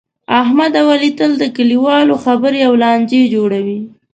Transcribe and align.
احمد 0.41 0.73
اوعلي 0.83 1.11
تل 1.19 1.31
د 1.39 1.43
کلیوالو 1.57 2.13
خبرې 2.25 2.59
او 2.67 2.73
لانجې 2.83 3.21
جوړوي. 3.35 3.79